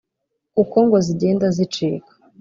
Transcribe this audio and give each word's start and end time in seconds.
kuko 0.55 0.77
ngo 0.85 0.97
zigenda 1.05 1.47
zicika 1.55 2.11